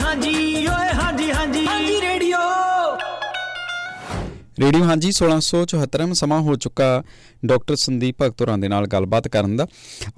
[0.00, 0.93] ਹਾਂਜੀ ਓਏ।
[4.60, 6.88] ਰੇਡੀਓ ਹਾਂਜੀ 1674 ਸਮਾਂ ਹੋ ਚੁੱਕਾ।
[7.42, 9.66] ਡਾਕਟਰ ਸੰਦੀਪ ਭਗਤੁਰਾਂ ਦੇ ਨਾਲ ਗੱਲਬਾਤ ਕਰਨ ਦਾ।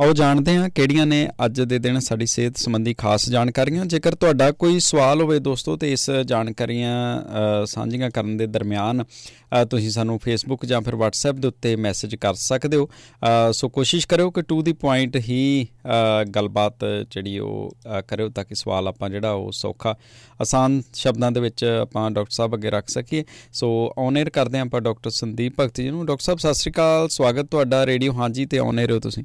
[0.01, 4.51] ਆਓ ਜਾਣਦੇ ਹਾਂ ਕਿਹੜੀਆਂ ਨੇ ਅੱਜ ਦੇ ਦਿਨ ਸਾਡੀ ਸਿਹਤ ਸੰਬੰਧੀ ਖਾਸ ਜਾਣਕਾਰੀਆਂ। ਜੇਕਰ ਤੁਹਾਡਾ
[4.53, 6.97] ਕੋਈ ਸਵਾਲ ਹੋਵੇ ਦੋਸਤੋ, ਤੇ ਇਸ ਜਾਣਕਾਰੀਆਂ
[7.67, 9.05] ਸਾਂਝੀਆਂ ਕਰਨ ਦੇ ਦਰਮਿਆਨ
[9.71, 12.89] ਤੁਸੀਂ ਸਾਨੂੰ ਫੇਸਬੁੱਕ ਜਾਂ ਫਿਰ WhatsApp ਦੇ ਉੱਤੇ ਮੈਸੇਜ ਕਰ ਸਕਦੇ ਹੋ।
[13.53, 15.67] ਸੋ ਕੋਸ਼ਿਸ਼ ਕਰਿਓ ਕਿ ਟੂ ਦੀ ਪੁਆਇੰਟ ਹੀ
[16.37, 17.77] ਗੱਲਬਾਤ ਜਿਹੜੀ ਉਹ
[18.09, 19.97] ਕਰਿਓ ਤਾਂ ਕਿ ਸਵਾਲ ਆਪਾਂ ਜਿਹੜਾ ਉਹ ਸੌਖਾ,
[20.41, 23.69] ਆਸਾਨ ਸ਼ਬਦਾਂ ਦੇ ਵਿੱਚ ਆਪਾਂ ਡਾਕਟਰ ਸਾਹਿਬ ਅੱਗੇ ਰੱਖ ਸਕੀਏ। ਸੋ
[24.27, 27.85] ਆਨਰ ਕਰਦੇ ਆਪਾਂ ਡਾਕਟਰ ਸੰਦੀਪ ਭਗਤ ਜੀ ਨੂੰ। ਡਾਕਟਰ ਸਾਹਿਬ, ਸਤਿ ਸ੍ਰੀ ਅਕਾਲ। ਸਵਾਗਤ ਤੁਹਾਡਾ
[27.87, 29.23] ਰੇਡੀਓ ਹਾਂਜੀ ਤੇ ਆਨਰ ਹੋ ਤੁਸੀਂ।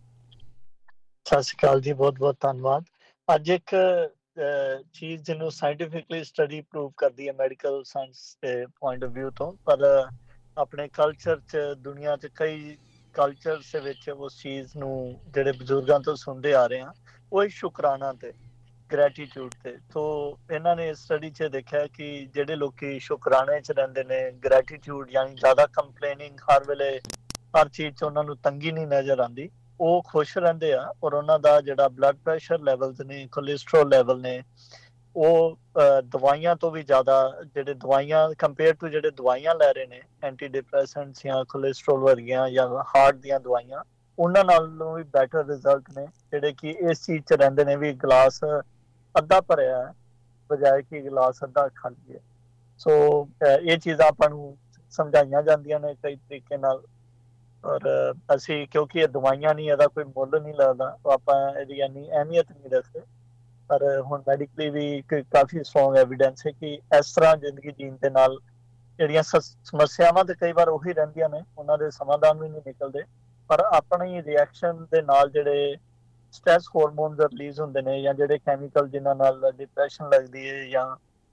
[1.25, 2.83] ਸਤਿ ਸ਼੍ਰੀ ਅਕਾਲ ਜੀ, ਬਹੁਤ ਬਹੁਤ ਧੰਨਵਾਦ।
[3.35, 3.75] ਅੱਜ ਇੱਕ
[4.93, 9.87] ਚੀਜ਼ ਜਿਹਨੂੰ ਸਾਇੰਟੀਫਿਕਲੀ ਸਟੱਡੀ ਪ੍ਰੂਵ ਕਰਦੀ ਹੈ ਮੈਡੀਕਲ ਸਾਇੰਸ ਦੇ ਪੁਆਇੰਟ ਆਫ View ਤੋਂ। ਪਰ
[10.57, 12.77] ਆਪਣੇ ਕਲਚਰ 'ਚ, ਦੁਨੀਆ 'ਚ ਕਈ
[13.15, 14.95] ਕਲਚਰਸ ਦੇ ਵਿੱਚ ਉਸ ਚੀਜ਼ ਨੂੰ
[15.33, 16.93] ਜਿਹੜੇ ਬਜ਼ੁਰਗਾਂ ਤੋਂ ਸੁਣਦੇ ਆ ਰਹੇ ਆ
[17.33, 18.33] ਉਹ ਸ਼ੁਕਰਾਨਾ ਤੇ।
[18.91, 24.19] ਗ੍ਰੈਟੀਟਿਊਡ ਤੇ। ਤੋਂ ਇਹਨਾਂ ਨੇ ਸਟੱਡੀ 'ਚ ਦੇਖਿਆ ਕਿ ਜਿਹੜੇ ਲੋਕੀ ਸ਼ੁਕਰਾਨੇ 'ਚ ਰਹਿੰਦੇ ਨੇ
[24.43, 26.99] ਗ੍ਰੈਟੀਟਿਊਡ ਯਾਨੀ ਜ਼ਿਆਦਾ ਕੰਪਲੇਨਿੰਗ ਹਰ ਵੇਲੇ,
[27.55, 31.39] ਹਰ ਚੀਜ਼ 'ਚ ਉਹਨਾਂ ਨੂੰ ਤੰਗੀ ਨਹੀਂ ਨਜ਼ਰ ਆਉਂਦੀ। ਉਹ ਖੁਸ਼ ਰਹਿੰਦੇ ਆ ਔਰ ਉਹਨਾਂ
[31.39, 34.41] ਦਾ ਜਿਹੜਾ ਬਲੱਡ ਪ੍ਰੈਸ਼ਰ ਲੈਵਲਸ ਨੇ ਕੋਲੇਸਟ੍ਰੋਲ ਲੈਵਲ ਨੇ,
[35.15, 35.57] ਉਹ
[36.05, 41.23] ਦਵਾਈਆਂ ਤੋਂ ਵੀ ਜ਼ਿਆਦਾ ਜਿਹੜੇ ਦਵਾਈਆਂ ਕੰਪੇਅਰ ਟੂ ਜਿਹੜੇ ਦਵਾਈਆਂ ਲੈ ਰਹੇ ਨੇ ਐਂਟੀ ਡਿਪਰੈਸੈਂਟਸ
[41.25, 43.83] ਜਾਂ ਕੋਲੇਸਟ੍ਰੋਲ ਵਰਗੀਆਂ ਜਾਂ ਹਾਰਟ ਦੀਆਂ ਦਵਾਈਆਂ,
[44.17, 48.39] ਉਹਨਾਂ ਨਾਲੋਂ ਵੀ ਬੈਟਰ ਰਿਜ਼ਲਟ ਨੇ। ਜਿਹੜੇ ਕਿ ਇਸ ਚੀਜ਼ 'ਚ ਰਹਿੰਦੇ ਨੇ ਵੀ ਗਲਾਸ
[49.15, 49.93] ਅੱਧਾ ਭਰਿਆ ਹੈ,
[50.49, 52.19] ਬਜਾਏ ਕਿ ਗਲਾਸ ਅੱਧਾ ਖਾਲੀ ਹੈ
[52.79, 52.91] ਸੋ
[53.43, 54.57] ਇਹ ਚੀਜ਼ਾਂ ਆਪਾਂ ਨੂੰ
[54.93, 56.81] ਸਮਝਾਈਆਂ ਜਾਂਦੀਆਂ ਨੇ ਕਈ ਤਰੀਕੇ ਨਾਲ।
[57.63, 57.81] ਔਰ
[58.35, 62.71] ਅਸੀਂ, ਕਿਉਂਕਿ ਇਹ ਦਵਾਈਆਂ ਨਹੀਂ, ਇਹਦਾ ਕੋਈ ਮੁੱਲ ਨਹੀਂ ਲੱਗਦਾ, ਆਪਾਂ ਇਹਦੀ ਇੰਨੀ ਅਹਿਮੀਅਤ ਨਹੀਂ
[62.71, 63.01] ਰੱਖਦੇ।
[63.69, 68.37] ਪਰ ਹੁਣ ਮੈਡੀਕਲੀ ਵੀ ਕਾਫੀ ਸਟਰੋਂਗ ਐਵੀਡੈਂਸ ਹੈ ਕਿ ਇਸ ਤਰ੍ਹਾਂ ਜ਼ਿੰਦਗੀ ਜੀਣ ਦੇ ਨਾਲ
[68.99, 73.03] ਜਿਹੜੀਆਂ ਸਮੱਸਿਆਵਾਂ ਤੇ ਕਈ ਵਾਰ ਉਹੀ ਰਹਿੰਦੀਆਂ ਨੇ, ਉਹਨਾਂ ਦੇ ਸਮਾਧਾਨ ਵੀ ਨਹੀਂ ਨਿਕਲਦੇ।
[73.49, 75.75] ਪਰ ਆਪਣੀ ਰਿਐਕਸ਼ਨ ਦੇ ਨਾਲ ਜਿਹੜੇ
[76.31, 80.85] ਸਟ੍ਰੈਸ ਹਾਰਮੋਨਸ ਰਿਲੀਜ਼ ਹੁੰਦੇ ਨੇ ਜਾਂ ਜਿਹੜੇ ਕੈਮੀਕਲ ਜਿਨ੍ਹਾਂ ਨਾਲ ਡਿਪਰੈਸ਼ਨ ਲੱਗਦੀ ਹੈ ਜਾਂ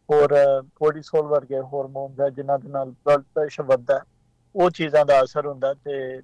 [0.08, 0.34] ਹੋਰ
[0.76, 4.00] ਕੋਰਟੀਸੋਲ ਵਰਗੇ ਹਾਰਮੋਨਸ ਹੈ ਜਿਨ੍ਹਾਂ ਦੇ ਨਾਲ ਬਲੱਡ ਪ੍ਰੈਸ਼ਰ ਵੱਧਦਾ
[4.54, 6.20] ਉਹ ਚੀਜ਼ਾਂ ਦਾ ਅਸਰ ਹੁੰਦਾ ਤੇ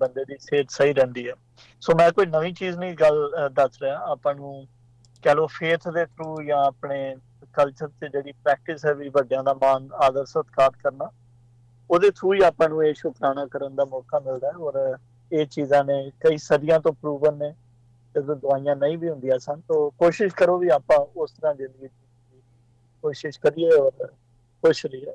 [0.00, 1.34] ਬੰਦੇ ਦੀ ਸਿਹਤ ਸਹੀ ਰਹਿੰਦੀ ਹੈ।
[1.80, 4.66] ਸੋ ਮੈਂ ਕੋਈ ਨਵੀਂ ਚੀਜ਼ ਨਹੀਂ ਗੱਲ ਦੱਸ ਰਿਹਾ। ਆਪਾਂ ਨੂੰ
[5.24, 7.16] ਕਹ ਲੋ ਫੇਥ ਦੇ ਥਰੂ ਜਾਂ ਆਪਣੇ
[7.52, 11.10] ਕਲਚਰ ਤੇ ਜਿਹੜੀ ਪ੍ਰੈਕਟਿਸ ਹੈ ਵੀ ਵੱਡਿਆਂ ਦਾ ਮਾਨ ਆਦਰ, ਸਤਿਕਾਰ ਕਰਨਾ,
[11.90, 14.98] ਉਹਦੇ ਥਰੂ ਹੀ ਆਪਾਂ ਨੂੰ ਇਹ ਸ਼ੁਕਰਾਨਾ ਕਰਨ ਦਾ ਮੌਕਾ ਮਿਲਦਾ ਹੈ ਔਰ
[15.32, 17.54] ਇਹ ਚੀਜ਼ਾਂ ਨੇ ਕਈ ਸਦੀਆਂ ਤੋਂ ਪ੍ਰੂਵਨ ਨੇ।
[18.16, 21.88] ਜਦੋਂ ਦਵਾਈਆਂ ਨਹੀਂ ਵੀ ਹੁੰਦੀਆਂ ਸਨ, ਤਾਂ ਕੋਸ਼ਿਸ਼ ਕਰੋ ਵੀ ਆਪਾਂ ਉਸ ਤਰ੍ਹਾਂ ਜ਼ਿੰਦਗੀ
[23.02, 24.06] ਕੋਸ਼ਿਸ਼ ਕਰੀਏ ਔਰ
[24.64, 25.14] ਖੁਸ਼ ਰਹੀਏ।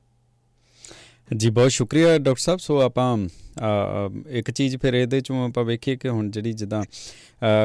[1.38, 3.18] ਜੀ, ਬਹੁਤ ਸ਼ੁਕਰੀਆ ਡਾਕਟਰ ਸਾਹਿਬ। ਸੋ ਆਪਾਂ
[4.30, 6.84] ਇੱਕ ਚੀਜ਼ ਫਿਰ ਇਹਦੇ ਚੋਂ ਆਪਾਂ ਵੇਖੀਏ ਕਿ ਹੁਣ ਜਿਹੜੀ ਜਿੱਦਾਂ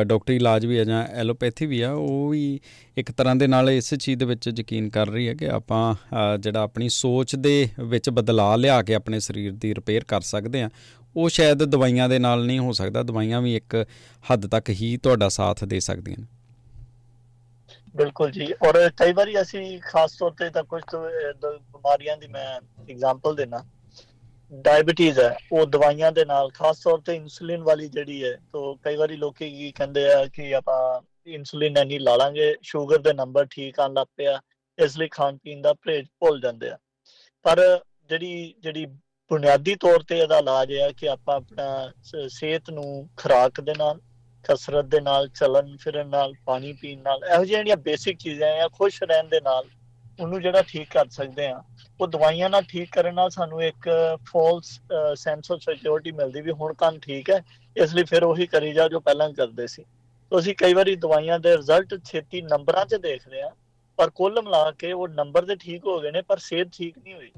[0.05, 2.61] ਡਾਕਟਰੀ ਇਲਾਜ ਵੀ ਆ ਜਾਂ ਐਲੋਪੈਥੀ ਵੀ ਆ, ਉਹ ਵੀ
[2.97, 5.95] ਇੱਕ ਤਰ੍ਹਾਂ ਦੇ ਨਾਲ ਇਸ ਚੀਜ਼ ਦੇ ਵਿੱਚ ਯਕੀਨ ਕਰ ਰਹੀ ਹੈ ਕਿ ਆਪਾਂ
[6.39, 10.71] ਜਿਹੜਾ ਆਪਣੀ ਸੋਚ ਦੇ ਵਿੱਚ ਬਦਲਾਅ ਲਿਆ ਕੇ ਆਪਣੇ ਸਰੀਰ ਦੀ ਰਿਪੇਅਰ ਕਰ ਸਕਦੇ ਆ
[11.17, 13.85] ਉਹ ਸ਼ਾਇਦ ਦਵਾਈਆਂ ਦੇ ਨਾਲ ਨਹੀਂ ਹੋ ਸਕਦਾ। ਦਵਾਈਆਂ ਵੀ ਇੱਕ
[14.33, 16.27] ਹੱਦ ਤੱਕ ਹੀ ਤੁਹਾਡਾ ਸਾਥ ਦੇ ਸਕਦੀਆਂ ਨੇ।
[17.95, 20.83] ਬਿਲਕੁਲ ਜੀ। ਔਰ ਕਈ ਵਾਰੀ ਅਸੀਂ ਖਾਸ ਤੌਰ ਤੇ ਤਾਂ ਕੁਝ
[21.43, 22.47] ਬਿਮਾਰੀਆਂ ਦੀ ਮੈਂ
[22.91, 23.65] ਐਗਜ਼ਾਮਪਲ ਦੇਣਾ
[24.53, 28.97] ਡਾਇਬੀਟੀਜ਼ ਹੈ, ਉਹ ਦਵਾਈਆਂ ਦੇ ਨਾਲ, ਖਾਸ ਤੌਰ ਤੇ ਇਨਸੂਲਿਨ ਵਾਲੀ ਜਿਹੜੀ ਹੈ, ਤੋਂ ਕਈ
[28.97, 33.81] ਵਾਰੀ ਲੋਕੀ ਕੀ ਕਹਿੰਦੇ ਆ ਕਿ ਆਪਾਂ ਇਨਸੂਲਿਨ ਨਹੀਂ ਲਾ ਲਾਂਗੇ ਸ਼ੂਗਰ ਦੇ ਨੰਬਰ ਠੀਕ
[33.81, 34.41] ਆਣ ਲੱਗ ਪਿਆ,
[34.79, 36.79] ਇਸ ਲਈ ਖਾਣ ਪੀਣ ਦਾ ਪਰਹੇਜ਼ ਭੁੱਲ ਜਾਂਦੇ ਆ।
[37.45, 37.63] ਪਰ
[38.09, 38.87] ਜਿਹੜੀ ਜਿਹੜੀ
[39.31, 44.01] ਬੁਨਿਆਦੀ ਤੌਰ ਤੇ ਇਹਦਾ ਇਲਾਜ ਹੈ ਕਿ ਆਪਾਂ ਆਪਣਾ ਸਿਹਤ ਨੂੰ ਖੁਰਾਕ ਦੇ ਨਾਲ
[44.45, 49.03] ਕਸਰਤ ਦੇ ਨਾਲ, ਚੱਲਣ ਫਿਰਨ ਨਾਲ, ਪਾਣੀ ਪੀਣ ਨਾਲ, ਇਹੋ ਜਿਹੜੀਆਂ ਬੇਸਿਕ ਚੀਜ਼ਾਂ ਆ, ਖੁਸ਼
[49.03, 49.69] ਰਹਿਣ ਦੇ ਨਾਲ
[50.21, 51.63] ਉਹਨੂੰ ਜਿਹੜਾ ਠੀਕ ਕਰ ਸਕਦੇ ਆ।
[52.01, 53.89] ਉਹ ਦਵਾਈਆਂ ਨਾਲ ਠੀਕ ਕਰਨ ਨਾਲ ਸਾਨੂੰ ਇੱਕ
[54.27, 54.67] ਫਾਲਸ
[55.17, 57.41] ਸੈਂਸ ਆਫ ਸਿਕਿਉਰਿਟੀ ਮਿਲਦੀ ਵੀ ਹੁਣ ਕੰਮ ਠੀਕ ਹੈ,
[57.77, 59.85] ਇਸ ਲਈ ਫਿਰ ਉਹੀ ਕਰੀ ਜਾ ਜੋ ਪਹਿਲਾਂ ਕਰਦੇ ਸੀ।
[60.33, 63.51] ਤੋਂ ਅਸੀਂ ਕਈ ਵਾਰੀ ਦਵਾਈਆਂ ਦੇ ਰਿਜ਼ਲਟ ਛੇਤੀ ਨੰਬਰਾਂ 'ਚ ਦੇਖਦੇ ਆ,
[63.99, 67.15] ਪਰ ਕੁੱਲ ਮਿਲਾ ਕੇ ਉਹ ਨੰਬਰ ਤੇ ਠੀਕ ਹੋ ਗਏ ਨੇ, ਪਰ ਸਿਹਤ ਠੀਕ ਨਹੀਂ
[67.15, 67.31] ਹੋਈ।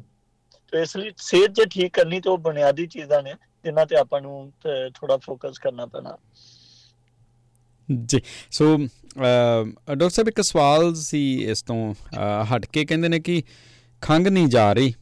[0.72, 3.34] ਤੇ ਇਸ ਲਈ ਸਿਹਤ ਜੇ ਠੀਕ ਕਰਨੀ ਤੇ ਉਹ ਬੁਨਿਆਦੀ ਚੀਜ਼ਾਂ ਨੇ,
[3.64, 4.52] ਜਿਨ੍ਹਾਂ ਤੇ ਆਪਾਂ ਨੂੰ
[4.94, 6.16] ਥੋੜਾ ਫੋਕਸ ਕਰਨਾ ਪੈਣਾ।
[7.88, 8.20] ਜੀ।
[8.50, 11.94] ਸੋ ਡਾਕਟਰ ਸਾਹਿਬ, ਇੱਕ ਸਵਾਲ ਸੀ ਇਸ ਤੋਂ
[12.44, 13.42] ਹਟ ਕੇ। ਕਹਿੰਦੇ ਨੇ ਕਿ
[14.02, 14.94] ਖੰਗ ਨਹੀਂ ਜਾ ਰਹੀ।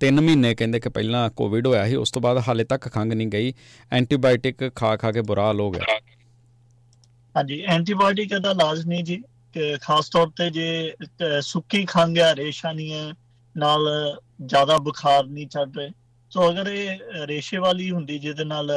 [0.00, 3.28] ਤਿੰਨ ਮਹੀਨੇ ਕਹਿੰਦੇ ਕਿ ਪਹਿਲਾਂ ਕੋਵਿਡ ਹੋਇਆ ਸੀ, ਉਸ ਤੋਂ ਬਾਅਦ ਹਾਲੇ ਤੱਕ ਖੰਗ ਨਹੀਂ
[3.28, 3.52] ਗਈ।
[3.92, 5.98] ਐਂਟੀਬਾਇਓਟਿਕ ਖਾ ਖਾ ਕੇ ਬੁਰਾ ਹਾਲ ਹੋ ਗਿਆ।
[7.34, 9.22] ਹਾਂਜੀ ਐਂਟੀਬਾਇਓਟਿਕ ਦਾ ਇਲਾਜ ਨਹੀਂ ਜੀ।
[9.82, 10.92] ਖਾਸ ਤੌਰ ਤੇ ਜੇ
[11.42, 13.12] ਸੁੱਕੀ ਖੰਗ ਹੈ ਰੇਸ਼ਾ ਨਹੀਂ ਹੈ,
[13.54, 13.86] ਨਾਲ
[14.44, 15.90] ਜ਼ਿਆਦਾ ਬੁਖਾਰ ਨਹੀਂ ਚੜ ਰਿਹਾ।
[16.34, 18.70] ਸੋ ਅਗਰ ਇਹ ਰੇਸ਼ੇ ਵਾਲੀ ਹੁੰਦੀ ਜਿਹਦੇ ਨਾਲ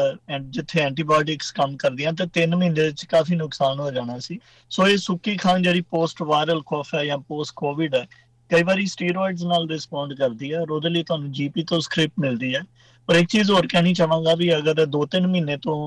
[0.48, 4.40] ਜਿੱਥੇ ਐਂਟੀਬਾਇਓਟਿਕਸ ਕੰਮ ਕਰਦੀਆਂ, ਤੇ 3 ਮਹੀਨੇ ਵਿੱਚ ਕਾਫੀ ਨੁਕਸਾਨ ਹੋ ਜਾਣਾ ਸੀ।
[4.72, 8.06] ਸੋ ਇਹ ਸੁੱਕੀ ਖੰਗ ਜਿਹੜੀ ਪੋਸਟ ਵਾਇਰਲ ਕੋਫ ਹੈ ਜਾਂ ਪੋਸਟ ਕੋਵਿਡ ਹੈ,
[8.52, 12.62] ਕਈ ਵਾਰੀ ਸਟੀਰੋਇਡਸ ਨਾਲ ਰਿਸਪੌਂਡ ਕਰਦੀ ਹੈ ਉਹਦੇ ਲਈ ਤੁਹਾਨੂੰ ਜੀਪੀ ਤੋਂ ਸਕ੍ਰਿਪਟ ਮਿਲਦੀ ਹੈ।
[13.10, 15.78] ਪਰ ਇੱਕ ਚੀਜ਼ ਹੋਰ ਕਹਿਣੀ ਚਾਹਾਂਗਾ ਵੀ ਅਗਰ 2-3 ਮਹੀਨੇ ਤੋਂ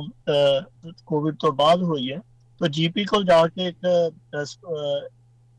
[1.06, 2.18] ਕੋਵਿਡ ਤੋਂ ਬਾਅਦ ਹੋਈ ਹੈ,
[2.60, 3.86] ਤਾਂ ਜੀਪੀ ਕੋਲ ਜਾ ਕੇ ਇੱਕ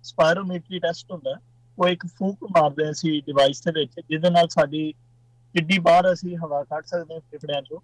[0.03, 1.37] ਸਪਾਇਰੋਮੀਟਰੀ ਟੈਸਟ ਹੁੰਦਾ
[1.77, 4.93] ਉਹ ਇੱਕ ਫੂਕ ਮਾਰਦੇ ਆ ਸੀ ਡਿਵਾਈਸ ਦੇ ਵਿੱਚ, ਜਿਹਦੇ ਨਾਲ ਸਾਡੀ
[5.55, 7.79] ਕਿੱਡੀ ਬਾਹਰ ਅਸੀਂ ਹਵਾ ਕੱਢ ਸਕਦੇ ਹਾਂ ਫੇਫੜਿਆਂ ਚੋਂ,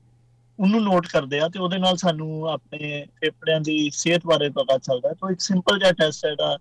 [0.60, 5.14] ਉਹਨੂੰ ਨੋਟ ਕਰਦੇ ਆ ਤੇ ਉਹਦੇ ਨਾਲ ਸਾਨੂੰ ਆਪਣੇ ਫੇਫੜਿਆਂ ਦੀ ਸਿਹਤ ਬਾਰੇ ਪਤਾ ਚੱਲਦਾ
[5.14, 6.58] ਤਾਂ ਇੱਕ ਸਿੰਪਲ ਜਿਹਾ ਟੈਸਟ ਹੈ ਜਿਹੜਾ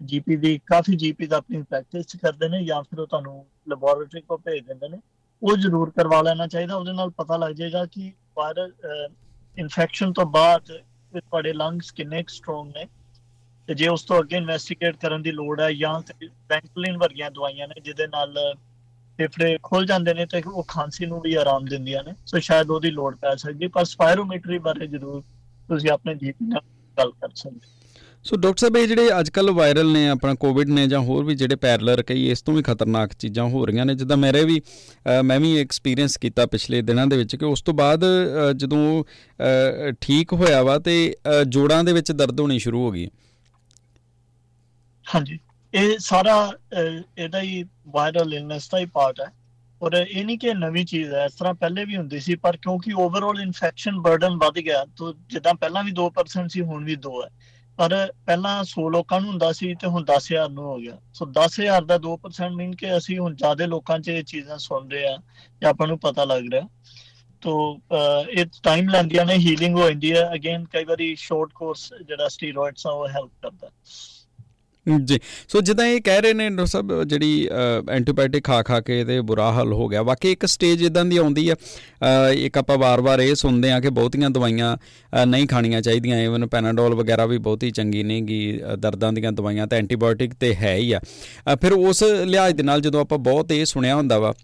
[0.00, 4.36] ਜੀਪੀ ਦੀ, ਕਾਫੀ ਜੀਪੀ ਦਾ ਆਪਣੀ ਪ੍ਰੈਕਟਿਸ ਕਰਦੇ ਨੇ ਜਾਂ ਫਿਰ ਉਹ ਤੁਹਾਨੂੰ ਲੈਬੋਰੇਟਰੀ ਕੋ
[4.36, 4.98] ਭੇਜ ਦਿੰਦੇ ਨੇ।
[5.42, 8.72] ਉਹ ਜ਼ਰੂਰ ਕਰਵਾ ਲੈਣਾ ਚਾਹੀਦਾ, ਉਹਦੇ ਨਾਲ ਪਤਾ ਲੱਗ ਜਾਏਗਾ ਕਿ ਵਾਇਰਲ
[9.56, 10.62] ਇਨਫੈਕਸ਼ਨ ਤੋਂ ਬਾਅਦ
[11.12, 12.86] ਤੁਹਾਡੇ ਲੰਗਸ ਕਿੰਨੇ ਸਟਰੋਂਗ ਨੇ
[13.68, 16.00] ਤੇ ਜੇ ਉਸ ਤੋਂ ਅੱਗੇ ਇਨਵੈਸਟੀਗੇਟ ਕਰਨ ਦੀ ਲੋੜ ਹੈ ਜਾਂ
[16.48, 18.34] ਬੈਂਕਲਿਨ ਵਰਗੀਆਂ ਦਵਾਈਆਂ ਨੇ ਜਿਹਦੇ ਨਾਲ
[19.18, 22.90] ਫੇਫੜੇ ਖੁੱਲ ਜਾਂਦੇ ਨੇ ਤੇ ਉਹ ਖਾਂਸੀ ਨੂੰ ਵੀ ਆਰਾਮ ਦਿੰਦੀਆਂ ਨੇ। ਸੋ ਸ਼ਾਇਦ ਉਹਦੀ
[22.90, 25.22] ਲੋੜ ਪੈ ਸਕਦੀ ਪਰ ਸਪਾਇਰੋਮੈਟਰੀ ਬਾਰੇ ਜ਼ਰੂਰ
[25.68, 26.60] ਤੁਸੀਂ ਆਪਣੇ ਜੀਪੀ ਨਾਲ
[26.98, 27.76] ਗੱਲ ਕਰ ਸਕਦੇ
[28.24, 31.34] ਸੋ ਡਾਕਟਰ ਸਾਹਿਬ ਇਹ ਜਿਹੜੇ ਅੱਜ ਕੱਲ ਵਾਇਰਲ ਨੇ ਆਪਣਾ ਕੋਵਿਡ ਨੇ ਜਾਂ ਹੋਰ ਵੀ
[31.34, 34.60] ਜਿਹੜੇ ਪੈਰਲਰ ਕਈ ਇਸ ਤੋਂ ਵੀ ਖਤਰਨਾਕ ਚੀਜ਼ਾਂ ਹੋ ਰਹੀਆਂ ਨੇ। ਜਿੱਦਾਂ ਮੇਰੇ ਵੀ
[35.24, 38.04] ਮੈਂ ਵੀ ਐਕਸਪੀਰੀਅੰਸ ਕੀਤਾ ਪਿਛਲੇ ਦਿਨਾਂ ਦੇ ਵਿੱਚ ਕਿ ਉਸ ਤੋਂ ਬਾਅਦ
[38.56, 39.04] ਜਦੋਂ
[40.00, 40.96] ਠੀਕ ਹੋਇਆ ਵਾ ਤੇ
[41.48, 43.06] ਜੋੜਾਂ ਦੇ ਵਿੱਚ ਦਰਦ ਹੋਣੀ ਸ਼ੁਰੂ ਹੋ ਗਈ
[45.06, 45.38] ਹਾਂਜੀ।
[45.74, 46.36] ਇਹ ਸਾਰਾ
[47.18, 49.32] ਇਹਦਾ ਹੀ ਵਾਇਰਲ ਇਲਨੈਸ ਦਾ ਹੀ ਪਾਰਟ ਹੈ।
[49.82, 52.92] ਔਰ ਇਹ ਨਹੀਂ ਕਿ ਨਵੀਂ ਚੀਜ਼ ਹੈ, ਇਸ ਤਰ੍ਹਾਂ ਪਹਿਲੇ ਵੀ ਹੁੰਦੀ ਸੀ, ਪਰ ਕਿਉਂਕਿ
[52.92, 57.28] ਓਵਰਆਲ ਇਨਫੈਕਸ਼ਨ ਬਰਡਨ ਵੱਧ ਗਿਆ, ਤਾਂ ਜਿੱਦਾਂ ਪਹਿਲਾਂ ਵੀ 2% ਸੀ, ਹੁਣ ਵੀ 2 ਹੈ।
[57.78, 57.94] ਪਰ
[58.26, 61.98] ਪਹਿਲਾਂ 100 ਲੋਕਾਂ ਨੂੰ ਹੁੰਦਾ ਸੀ ਤੇ ਹੁਣ 10000 ਨੂੰ ਹੋ ਗਿਆ। ਸੋ 10000 ਦਾ
[61.98, 65.16] 2% ਮੀਨ ਕਿ ਅਸੀਂ ਹੁਣ ਜ਼ਿਆਦਾ ਲੋਕਾਂ 'ਚ ਇਹ ਚੀਜ਼ਾਂ ਸੁਣ ਰਹੇ ਆ
[65.62, 66.68] ਜਾਂ ਆਪਾਂ ਨੂੰ ਪਤਾ ਲੱਗ ਰਿਹਾ।
[67.40, 67.78] ਤੋ
[68.30, 72.86] ਇਹ ਟਾਈਮ ਲੈਂਦੀਆਂ ਨੇ ਹੀਲਿੰਗ ਹੋ ਜਾਂਦੀ ਹੈ। ਅਗੇਨ ਕਈ ਵਾਰੀ ਸ਼ਾਰਟ ਕੋਰਸ ਜਿਹੜਾ ਸਟੀਰੋਇਡਸ
[72.86, 73.70] ਆ, ਉਹ ਹੈਲਪ ਕਰਦਾ।
[75.04, 75.18] ਜੀ।
[75.48, 77.48] ਸੋ ਜਿੱਦਾਂ ਇਹ ਕਹਿ ਰਹੇ ਨੇ ਡਾਕਟਰ ਸਾਹਿਬ, ਜਿਹੜੀ
[77.90, 81.48] ਐਂਟੀਬਾਇਓਟਿਕ ਖਾ ਖਾ ਕੇ ਤੇ ਬੁਰਾ ਹਾਲ ਹੋ ਗਿਆ। ਵਾਕਈ ਇੱਕ ਸਟੇਜ ਇਦਾਂ ਦੀ ਆਉਂਦੀ
[81.48, 81.56] ਆ।
[82.38, 84.76] ਇੱਕ ਆਪਾਂ ਵਾਰ-ਵਾਰ ਇਹ ਸੁਣਦੇ ਆ ਕਿ ਬਹੁਤੀਆਂ ਦਵਾਈਆਂ
[85.26, 90.34] ਨਹੀਂ ਖਾਣੀਆਂ ਚਾਹੀਦੀਆਂ। ਇਵਨ ਪੈਨਾਡੋਲ ਵਗੈਰਾ ਵੀ ਬਹੁਤੀ ਚੰਗੀ ਨਹੀਂਗੀ ਦਰਦਾਂ ਦੀਆਂ ਦਵਾਈਆਂ ਤਾਂ ਐਂਟੀਬਾਇਓਟਿਕ
[90.34, 91.00] ਤੇ ਹੈ ਹੀ ਆ।
[91.62, 94.34] ਫਿਰ ਉਸ ਲਿਹਾਜ਼ ਦੇ ਨਾਲ ਜਦੋਂ ਆਪਾਂ ਬਹੁਤ ਇਹ ਸੁਣਿਆ ਹੁੰਦਾ ਵਾ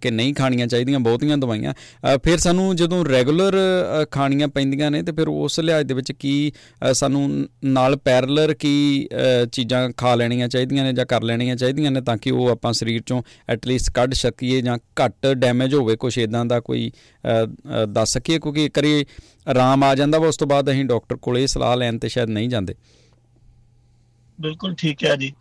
[0.00, 1.72] ਕਿ ਨਹੀਂ ਖਾਣੀਆਂ ਚਾਹੀਦੀਆਂ, ਬਹੁਤੀਆਂ ਦਵਾਈਆਂ।
[2.24, 3.56] ਫਿਰ ਸਾਨੂੰ ਜਦੋਂ ਰੈਗੂਲਰ
[4.10, 6.52] ਖਾਣੀਆਂ ਪੈਂਦੀਆਂ ਨੇ, ਤੇ ਫਿਰ ਉਸ ਲਿਹਾਜ਼ ਦੇ ਵਿੱਚ ਕੀ
[6.92, 9.08] ਸਾਨੂੰ ਨਾਲ ਪੈਰਲਰ ਕੀ
[9.52, 13.02] ਚੀਜ਼ਾਂ ਖਾ ਲੈਣੀਆਂ ਚਾਹੀਦੀਆਂ ਨੇ ਜਾਂ ਕਰ ਲੈਣੀਆਂ ਚਾਹੀਦੀਆਂ ਨੇ ਤਾਂ ਕਿ ਉਹ ਆਪਾਂ ਸਰੀਰ
[13.06, 16.90] ਚੋਂ ਐਟਲੀਸਟ ਕੱਢ ਸਕੀਏ ਜਾਂ ਘੱਟ ਡੈਮੇਜ ਹੋਵੇ ਕੁਝ ਇਦਾਂ ਦਾ ਕੋਈ
[17.88, 19.04] ਦੱਸ ਸਕੀਏ। ਕਿਉਂਕਿ ਇੱਕ ਵਾਰੀ
[19.46, 22.48] ਆਰਾਮ ਆ ਜਾਂਦਾ ਵਾ, ਉਸ ਤੋਂ ਬਾਅਦ ਅਸੀਂ ਡਾਕਟਰ ਕੋਲੇ ਸਲਾਹ ਲੈਣ ਤੇ ਸ਼ਾਇਦ ਨਹੀਂ
[22.48, 22.74] ਜਾਂਦੇ।
[24.38, 25.32] ਬਿਲਕੁਲ ਠੀਕ ਹੈ ਜੀ।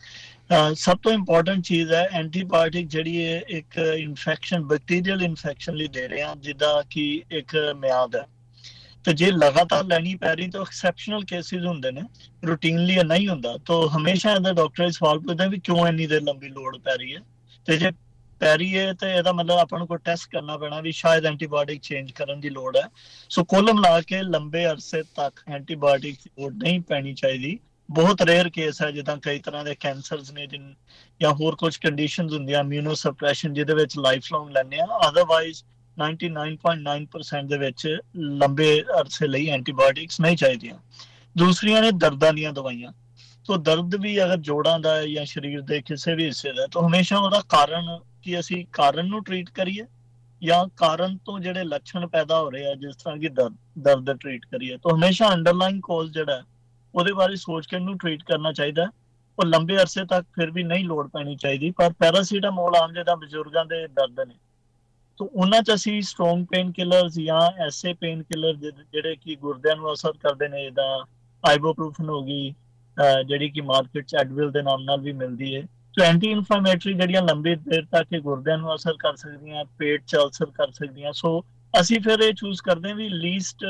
[0.75, 6.23] ਸਭ ਤੋਂ ਇੰਪੋਰਟੈਂਟ ਚੀਜ਼ ਹੈ ਐਂਟੀਬਾਇਓਟਿਕ ਜਿਹੜੀ ਹੈ ਇੱਕ ਇਨਫੈਕਸ਼ਨ ਬੈਕਟੀਰੀਅਲ ਇਨਫੈਕਸ਼ਨ ਲਈ ਦੇ ਰਹੇ
[6.23, 8.25] ਹਾਂ, ਜਿੱਦਾਂ ਕਿ ਇੱਕ ਮਿਆਦ ਹੈ।
[9.05, 12.01] ਤੇ ਜੇ ਲਗਾਤਾਰ ਲੈਣੀ ਪੈ ਰਹੀ ਤਾਂ ਐਕਸੈਪਸ਼ਨਲ ਕੇਸਿਸ ਹੁੰਦੇ ਨੇ
[12.47, 16.49] ਰੂਟੀਨਲੀ ਨਹੀਂ ਹੁੰਦਾ। ਤਾਂ ਹਮੇਸ਼ਾ ਇਹਦਾ ਡਾਕਟਰ ਇਸ ਸਵਾਲ ਪੁੱਛਦਾ ਵੀ ਕਿਉਂ ਇੰਨੀ ਦੇਰ ਲੰਬੀ
[16.49, 17.21] ਲੋੜ ਪੈ ਰਹੀ ਹੈ?
[17.65, 17.91] ਤੇ ਜੇ
[18.39, 21.81] ਪੈ ਰਹੀ ਹੈ ਤੇ ਇਹਦਾ ਮਤਲਬ ਆਪਾਂ ਨੂੰ ਕੋਈ ਟੈਸਟ ਕਰਨਾ ਪੈਣਾ ਵੀ ਸ਼ਾਇਦ ਐਂਟੀਬਾਇਓਟਿਕ
[21.81, 22.83] ਚੇਂਜ ਕਰਨ ਦੀ ਲੋੜ ਹੈ।
[23.29, 28.49] ਸੋ ਕੁੱਲ ਮਿਲਾ ਕੇ ਲੰਬੇ ਅਰਸੇ ਤੱਕ ਐਂਟੀਬਾਇਓਟਿਕ ਦੀ ਲੋੜ ਨਹੀਂ ਪੈਣੀ ਚਾਹੀਦੀ। ਬਹੁਤ ਰੇਅਰ
[28.49, 30.75] ਕੇਸ ਹੈ, ਜਿੱਦਾਂ ਕਈ ਤਰ੍ਹਾਂ ਦੇ ਕੈਂਸਰਸ ਨੇ ਜਿਨ,
[31.21, 35.63] ਜਾਂ ਹੋਰ ਕੁਝ ਕੰਡੀਸ਼ਨਸ ਹੁੰਦੀਆਂ ਇਮਿਊਨੋ ਸਪਰੈਸ਼ਨ ਜਿਹਦੇ ਵਿੱਚ ਲਾਈਫ ਲੌਂਗ ਲੈਣੇ ਆ ਅਦਰਵਾਈਜ਼
[35.97, 40.75] 99.9% ਦੇ ਵਿੱਚ ਲੰਬੇ ਅਰਸੇ ਲਈ ਐਂਟੀਬਾਇਓਟਿਕਸ ਨਹੀਂ ਚਾਹੀਦੀਆਂ।
[41.37, 42.93] ਦੂਸਰੀਆਂ ਨੇ ਦਰਦਾਂ ਦੀਆਂ ਦਵਾਈਆਂ।
[43.45, 47.17] ਤੋਂ ਦਰਦ ਵੀ ਅਗਰ ਜੋੜਾਂ ਦਾ ਜਾਂ ਸਰੀਰ ਦੇ ਕਿਸੇ ਵੀ ਹਿੱਸੇ ਦਾ ਤਾਂ ਹਮੇਸ਼ਾ
[47.17, 49.85] ਉਹਦਾ ਕਾਰਨ ਕਿ ਅਸੀਂ ਕਾਰਨ ਨੂੰ ਟ੍ਰੀਟ ਕਰੀਏ,
[50.43, 54.45] ਜਾਂ ਕਾਰਨ ਤੋਂ ਜਿਹੜੇ ਲੱਛਣ ਪੈਦਾ ਹੋ ਰਹੇ ਆ, ਜਿਸ ਤਰ੍ਹਾਂ ਕਿ ਦਰਦ ਦਰਦ ਟ੍ਰੀਟ
[54.45, 56.43] ਕਰੀਏ। ਤਾਂ ਹਮੇਸ਼ਾ ਅੰਡਰਲਾਈਨ ਕਾਜ਼ ਜਿਹੜਾ
[56.95, 58.87] ਉਹਦੇ ਬਾਰੇ ਸੋਚ ਕੇ ਉਹਨੂੰ ਟ੍ਰੀਟ ਕਰਨਾ ਚਾਹੀਦਾ
[59.37, 63.65] ਉਹ ਲੰਬੇ ਅਰਸੇ ਤੱਕ ਫਿਰ ਵੀ ਨਹੀਂ ਲੋੜ ਪੈਣੀ ਚਾਹੀਦੀ, ਪਰ ਪੈਰਾਸੀਟਾਮੋਲ ਆਮ ਜਿਹਦਾ ਬਜ਼ੁਰਗਾਂ
[63.65, 64.35] ਦੇ ਦਰਦ ਨੇ।
[65.19, 69.93] ਤੋਂ ਉਹਨਾਂ ਚ ਅਸੀਂ ਸਟਰੋਂਗ ਪੇਨ ਕਿਲਰਸ ਜਾਂ ਐਸੇ ਪੇਨ ਕਿਲਰ ਜਿਹੜੇ ਕਿ ਗੁਰਦਿਆਂ ਨੂੰ
[69.93, 71.05] ਅਸਰ ਕਰਦੇ ਨੇ ਇਹਦਾ
[71.43, 72.53] ਆਈਬੋਪ੍ਰੋਫਨ ਹੋ ਗਈ
[73.27, 75.61] ਜਿਹੜੀ ਕਿ ਮਾਰਕੀਟ ਚ ਐਡਵਿਲ ਦੇ ਨਾਮ ਨਾਲ ਵੀ ਮਿਲਦੀ ਹੈ
[75.93, 80.45] ਸੋ ਐਂਟੀ ਇਨਫਲੇਮੇਟਰੀ ਜਿਹੜੀਆਂ ਲੰਬੀ ਦੇਰ ਤੱਕ ਗੁਰਦਿਆਂ ਨੂੰ ਅਸਰ ਕਰ ਸਕਦੀਆਂ, ਪੇਟ 'ਚ ਅਸਰ
[80.45, 81.39] ਕਰ ਸਕਦੀਆਂ। ਸੋ
[81.73, 83.65] ਅਸੀਂ ਫਿਰ ਇਹ ਚੂਜ਼ ਕਰਦੇ ਹਾਂ ਵੀ ਲੀਸਟ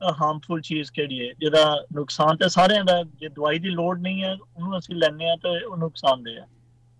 [0.00, 1.32] ਹਾਰਮਫੁਲ ਚੀਜ਼ ਕਿਹੜੀ ਹੈ?
[1.40, 5.36] ਜਿਹਦਾ ਨੁਕਸਾਨ ਤੇ ਸਾਰਿਆਂ ਦਾ ਜੇ ਦਵਾਈ ਦੀ ਲੋੜ ਨਹੀਂ ਹੈ, ਉਹਨੂੰ ਅਸੀਂ ਲੈਣੇ ਆ
[5.36, 6.46] ਤੇ ਉਹ ਨੁਕਸਾਨਦੇ ਆ।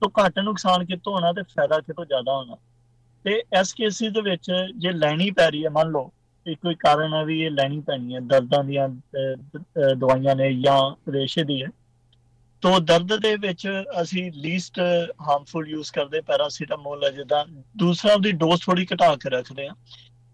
[0.02, 2.56] ਤੋਂ ਘੱਟ ਨੁਕਸਾਨ ਕਿਤੋਂ ਹੋਣਾ ਤੇ ਫਾਇਦਾ ਕਿਤੋਂ ਜ਼ਿਆਦਾ ਹੋਣਾ?
[3.24, 6.10] ਤੇ ਇਸ ਕੇਸਿਸ ਦੇ ਵਿੱਚ ਜੇ ਲੈਣੀ ਪੈ ਰਹੀ ਹੈ, ਮੰਨ ਲਓ
[6.46, 8.88] ਇੱਕ ਕੋਈ ਕਾਰਨ ਹੈ ਵੀ ਇਹ ਲੈਣੀ ਪੈਣੀ ਹੈ, ਦਰਦਾਂ ਦੀਆਂ
[9.96, 11.68] ਦਵਾਈਆਂ ਨੇ ਜਾਂ ਰੇਸ਼ੇ ਦੀ ਹੈ,
[12.62, 13.66] ਤੋਂ ਦਰਦ ਦੇ ਵਿੱਚ
[14.02, 14.78] ਅਸੀਂ ਲੀਸਟ
[15.20, 17.44] ਹਾਰਮਫੁਲ ਯੂਜ਼ ਕਰਦੇ। ਪੈਰਾਸੀਟਾਮੋਲ ਹੈ ਜਿੱਦਾਂ।
[17.76, 19.74] ਦੂਸਰਾ ਉਹਦੀ ਡੋਜ਼ ਥੋੜੀ ਘਟਾ ਕੇ ਰੱਖਦੇ ਆ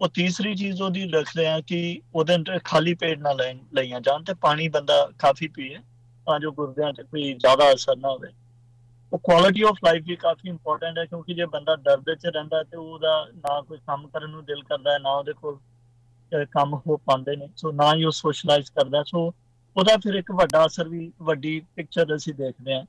[0.02, 4.34] ਉਹ ਤੀਸਰੀ ਚੀਜ਼ ਉਹਦੀ ਰੱਖਦੇ ਆ ਕਿ ਉਹਦੇ ਅੰਦਰ ਖਾਲੀ ਪੇਟ ਨਾ ਲਈਆਂ ਜਾਣ ਤੇ
[4.34, 5.76] ਪਾਣੀ ਬੰਦਾ ਕਾਫੀ ਪੀਏ,
[6.26, 8.28] ਤਾਂ ਜੋ ਗੁਰਦਿਆਂ 'ਚ ਕੋਈ ਜ਼ਿਆਦਾ ਅਸਰ ਨਾ ਹੋਵੇ।
[9.12, 12.76] ਉਹ ਕੁਆਲਿਟੀ ਆਫ ਲਾਈਫ ਵੀ ਕਾਫੀ ਇੰਪੋਰਟੈਂਟ ਹੈ, ਕਿਉਂਕਿ ਜੇ ਬੰਦਾ ਦਰਦ 'ਚ ਰਹਿੰਦਾ ਤੇ
[12.76, 15.58] ਉਹਦਾ ਨਾ ਕੋਈ ਕੰਮ ਕਰਨ ਨੂੰ ਦਿਲ ਕਰਦਾ ਨਾ ਉਹਦੇ ਕੋਲ
[16.52, 19.20] ਕੰਮ ਹੋ ਪਾਉਂਦੇ ਨੇ, ਸੋ ਨਾ ਹੀ ਉਹ ਸੋਸ਼ਲਾਈਜ਼ ਕਰਦਾ। ਸੋ
[19.76, 22.84] ਉਹਦਾ ਫਿਰ ਇੱਕ ਵੱਡਾ ਅਸਰ ਵੀ, ਵੱਡੀ ਪਿਕਚਰ ਅਸੀਂ ਦੇਖਦੇ ਹਾਂ।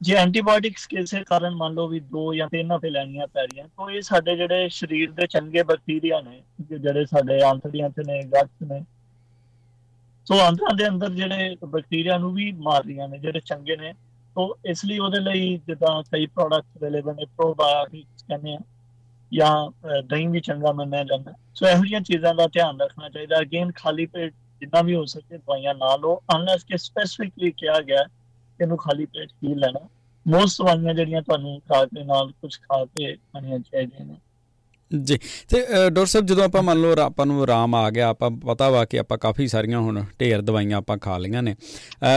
[0.00, 3.90] ਜੇ ਐਂਟੀਬਾਇਓਟਿਕਸ ਕਿਸੇ ਕਾਰਨ ਮੰਨ ਲਓ ਵੀ ਦੋ ਜਾਂ ਤਿੰਨ ਹਫ਼ਤੇ ਲੈਣੀਆਂ ਪੈ ਰਹੀਆਂ, ਤਾਂ
[3.90, 6.40] ਇਹ ਸਾਡੇ ਜਿਹੜੇ ਸਰੀਰ ਦੇ ਚੰਗੇ ਬੈਕਟੀਰੀਆ ਨੇ
[6.70, 8.80] ਜਿਹੜੇ ਸਾਡੇ ਆਂਤੜੀਆਂ 'ਚ ਨੇ ਗੱਟ ਨੇ,
[10.26, 13.92] ਸੋ ਆਂਤੜੀਆਂ ਦੇ ਅੰਦਰ ਜਿਹੜੇ ਬੈਕਟੀਰੀਆ ਨੂੰ ਵੀ ਮਾਰ ਰਹੀਆਂ ਨੇ, ਜਿਹੜੇ ਚੰਗੇ ਨੇ,
[14.36, 18.58] ਸੋ ਇਸ ਲਈ ਉਹਦੇ ਲਈ ਜਿੱਦਾਂ ਕਈ ਪ੍ਰੋਡਕਟਸ ਅਵੇਲੇਬਲ ਨੇ ਪ੍ਰੋਬਾਇਓਟਿਕਸ ਕਹਿੰਦੇ ਆ,
[19.32, 23.72] ਜਾਂ ਦਹੀਂ ਵੀ ਚੰਗਾ ਮੰਨਿਆ ਜਾਂਦਾ। ਸੋ ਇਹੋ ਜਿਹੀਆਂ ਚੀਜ਼ਾਂ ਦਾ ਧਿਆਨ ਰੱਖਣਾ ਚਾਹੀਦਾ। ਅਗੇਨ
[23.76, 28.04] ਖਾਲੀ ਪੇਟ ਜਿੰਨਾ ਵੀ ਹੋ ਸਕੇ ਦਵਾਈਆਂ ਨਾ ਲਓ ਅਨਲੈਸ ਕਿ ਸਪੈਸੀਫਿਕਲੀ ਕਿਹਾ ਗਿਆ
[28.60, 29.88] ਇਹਨੂੰ ਖਾਲੀ ਪੇਟ ਹੀ ਲੈਣਾ।
[30.26, 34.16] ਮੋਸਟ ਦਵਾਈਆਂ ਜਿਹੜੀਆਂ ਤੁਹਾਨੂੰ ਖਾ ਕੇ ਨਾਲ ਕੁਝ ਖਾ ਕੇ ਖਾਣੀਆਂ ਚਾਹੀਦੀਆਂ ਨੇ।
[34.90, 35.16] ਜੀ।
[35.48, 38.84] ਤੇ ਡਾਕਟਰ ਸਾਹਿਬ ਜਦੋਂ ਆਪਾਂ ਮੰਨ ਲਓ ਆਪਾਂ ਨੂੰ ਆਰਾਮ ਆ ਗਿਆ ਆਪਾਂ ਪਤਾ ਵਾ
[38.84, 41.54] ਕਿ ਆਪਾਂ ਕਾਫੀ ਸਾਰੀਆਂ ਹੁਣ ਢੇਰ ਦਵਾਈਆਂ ਆਪਾਂ ਖਾ ਲਈਆਂ ਨੇ।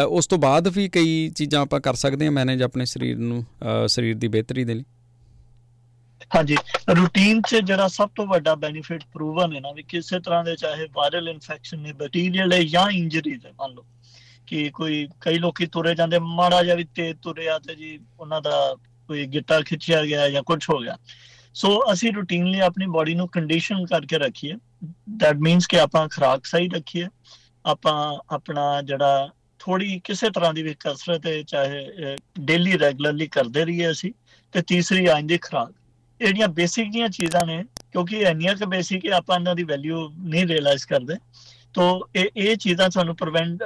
[0.10, 3.46] ਉਸ ਤੋਂ ਬਾਅਦ ਵੀ ਕਈ ਚੀਜ਼ਾਂ ਆਪਾਂ ਕਰ ਸਕਦੇ ਹਾਂ ਮੈਨੇਜ ਆਪਣੇ ਸਰੀਰ ਨੂੰ
[3.88, 4.84] ਸਰੀਰ ਦੀ ਬਿਹਤਰੀ ਦੇ ਲਈ?
[6.36, 6.56] ਹਾਂਜੀ।
[6.90, 10.88] ਰੂਟੀਨ 'ਚ ਜਿਹੜਾ ਸਭ ਤੋਂ ਵੱਡਾ ਬੈਨੀਫਿਟ ਪ੍ਰੂਵਨ ਹੈ ਨਾ ਵੀ ਕਿਸੇ ਤਰ੍ਹਾਂ ਦੇ ਚਾਹੇ
[10.94, 13.86] ਵਾਇਰਲ ਇਨਫੈਕਸ਼ਨ ਨੇ ਬੈਕਟੀਰੀਅਲ ਹੈ ਜਾਂ ਇੰਜਰੀਜ਼ ਹੈ ਮੰਨ ਲਓ।
[14.48, 18.76] ਕਿ ਕੋਈ, ਕਈ ਲੋਕੀ ਤੁਰੇ ਜਾਂਦੇ, ਮਾੜਾ ਜਿਹਾ ਵੀ ਤੇਜ਼ ਤੁਰਿਆ ਤੇ ਜੀ ਉਹਨਾਂ ਦਾ
[19.08, 20.98] ਕੋਈ ਗਿੱਟਾ ਖਿੱਚਿਆ ਗਿਆ ਜਾਂ ਕੁਝ ਹੋ ਗਿਆ।
[21.54, 24.54] ਸੋ ਅਸੀਂ ਰੂਟੀਨਲੀ ਆਪਣੀ ਬਾਡੀ ਨੂੰ ਕੰਡੀਸ਼ਨ ਕਰਕੇ ਰੱਖੀਏ।
[25.18, 27.08] ਦੈਟ ਮੀਨਸ ਕਿ ਆਪਾਂ ਖਰਾਕ ਸਹੀ ਰੱਖੀਏ।
[27.66, 31.88] ਆਪਾਂ ਆਪਣਾ ਜਿਹੜਾ ਥੋੜੀ ਕਿਸੇ ਤਰ੍ਹਾਂ ਦੀ ਵੀ ਕਸਰਤ ਹੈ, ਚਾਹੇ
[32.40, 34.14] ਡੇਲੀ ਰੈਗੂਲਰਲੀ ਕਰਦੇ ਰਹੀਏ ਅਸੀਂ,
[34.52, 35.72] ਤੇ ਤੀਸਰੀ ਆਂਦੀ ਖਰਾਕ।
[36.20, 40.48] ਜਿਹੜੀਆਂ ਬੇਸਿਕ ਜੀਆਂ ਚੀਜ਼ਾਂ ਨੇ, ਕਿਉਂਕਿ ਇੰਨੀਆਂ ਕਿ ਬੇਸਿਕ ਹੈ, ਆਪਾਂ ਇਹਨਾਂ ਦੀ ਵੈਲਿਊ ਨਹੀਂ
[40.48, 41.16] ਰਿਅਲਾਈਜ਼ ਕਰਦੇ।
[41.76, 43.64] ਤੋ ਇਹ ਇਹ ਚੀਜ਼ਾਂ ਸਾਨੂੰ ਪ੍ਰੀਵੈਂਟ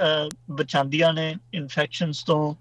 [0.52, 2.56] ਬਚਾਉਂਦੀਆਂ ਨੇ ਇਨਫੈਕਸ਼ਨਸ ਤੋਂ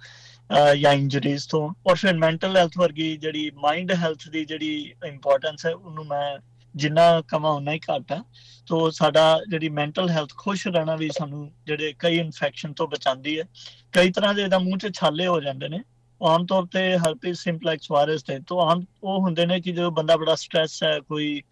[0.76, 5.72] ਜਾਂ ਇੰਜਰੀਜ਼ ਤੋਂ। ਔਰ ਫਿਰ ਮੈਂਟਲ ਹੈਲਥ ਵਰਗੀ ਜਿਹੜੀ ਮਾਈਂਡ ਹੈਲਥ ਦੀ ਜਿਹੜੀ ਇੰਪੋਰਟੈਂਸ ਹੈ,
[5.72, 6.38] ਉਹਨੂੰ ਮੈਂ
[6.74, 8.20] ਜਿੰਨਾ ਕਮਾ ਉਨਾ ਹੀ ਘੱਟ ਹੈ
[8.68, 13.44] ਤੋ ਸਾਡਾ ਜਿਹੜੀ ਮੈਂਟਲ ਹੈਲਥ ਖੁਸ਼ ਰਹਿਣਾ ਵੀ ਸਾਨੂੰ ਜਿਹੜੇ ਕਈ ਇਨਫੈਕਸ਼ਨ ਤੋਂ ਬਚਾਉਂਦੀ ਹੈ।
[13.92, 15.80] ਕਈ ਤਰ੍ਹਾਂ ਦੇ ਇਹਦਾ ਮੂੰਹ 'ਚ ਛਾਲੇ ਹੋ ਜਾਂਦੇ ਨੇ।
[16.20, 20.16] ਆਮ ਤੌਰ ਤੇ ਹਰਪੀਸ ਸਿੰਪਲੈਕਸ ਵਾਇਰਸ ਤੇ ਤੋਂ ਆਮ ਉਹ ਹੁੰਦੇ ਨੇ ਕਿ ਜਦੋਂ ਬੰਦਾ
[20.16, 21.42] ਬੜਾ ਸਟ्रेस ਹੈ, ਕੋਈ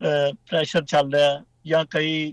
[0.00, 2.32] ਪ੍ਰੈਸ਼ਰ ਚੱਲ ਰਿਹਾ ਜਾਂ ਕਈ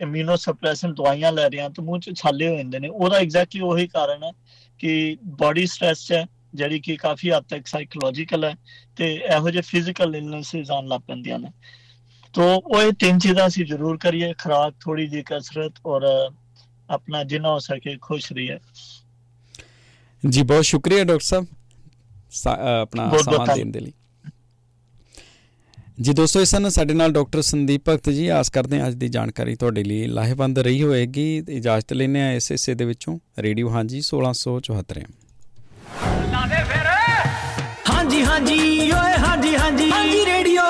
[0.00, 3.60] ਇਮਿਊਨੋ ਸਪਰੈਸੈਂਟ ਦਵਾਈਆਂ ਲੈ ਰਹੇ ਆ ਤਾਂ ਮੂੰਹ 'ਚ ਛਾਲੇ ਹੋ ਜਾਂਦੇ ਨੇ। ਉਹਦਾ ਐਗਜ਼ੈਕਟਲੀ
[3.60, 4.30] ਉਹੀ ਕਾਰਨ ਹੈ
[4.80, 6.24] ਕਿ ਬਾਡੀ ਸਟ्रेस ਹੈ
[6.54, 8.54] ਜਿਹੜੀ ਕਿ ਕਾਫੀ ਹੱਦ ਤੱਕ ਸਾਈਕੋਲੋਜੀਕਲ ਹੈ
[8.96, 11.50] ਤੇ ਇਹੋ ਜਿਹੇ ਫਿਜ਼ੀਕਲ ਇਲਨੈਸਸ ਆਉਣ ਲੱਗ ਪੈਂਦੀਆਂ ਨੇ।
[12.34, 16.04] ਤੋ ਉਹ ਇਹ ਤਿੰਨ ਚੀਜ਼ਾਂ ਸੀ ਜ਼ਰੂਰ ਕਰੀਏ ਖਰਾਕ ਥੋੜੀ ਜਿਹੀ ਕਸਰਤ ਔਰ
[16.90, 18.58] ਆਪਣਾ ਜਿੰਨਾ ਹੋ ਸਕੇ ਖੁਸ਼ ਰਹੀਏ।
[20.22, 21.46] ਜੀ ਬਹੁਤ ਸ਼ੁਕਰੀਆ ਡਾਕਟਰ ਸਾਹਿਬ
[22.82, 23.92] ਆਪਣਾ ਸਮਾਂ ਦੇਣ ਦੇ ਲਈ।
[25.98, 29.08] ਜੀ ਦੋਸਤੋ ਇਸ ਹਨ ਸਾਡੇ ਨਾਲ ਡਾਕਟਰ ਸੰਦੀਪ ਭਗਤ ਜੀ ਆਸ ਕਰਦੇ ਹਾਂ ਅੱਜ ਦੀ
[29.08, 34.00] ਜਾਣਕਾਰੀ ਤੁਹਾਡੇ ਲਈ ਲਾਹੇਵੰਦ ਰਹੀ ਹੋਵੇਗੀ। ਇਜਾਜ਼ਤ ਲੈਨੇ ਆ ਇਸ ਹਿੱਸੇ ਦੇ ਵਿੱਚੋਂ। ਰੇਡੀਓ ਹਾਂਜੀ
[34.08, 35.04] 1674
[37.90, 40.62] ਹਾਂਜੀ ਹਾਂਜੀ ਓਏ ਹਾਂਜੀ ਹਾਂਜੀ। ਹਾਂਜੀ ਰੇਡੀਓ।